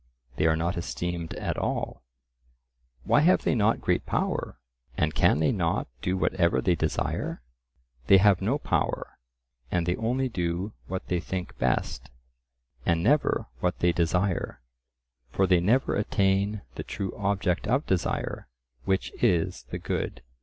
[0.37, 2.01] They are not esteemed at all.
[3.03, 4.57] "Why, have they not great power,
[4.97, 7.43] and can they not do whatever they desire?"
[8.07, 9.19] They have no power,
[9.69, 12.09] and they only do what they think best,
[12.83, 14.59] and never what they desire;
[15.29, 18.47] for they never attain the true object of desire,
[18.85, 20.23] which is the good.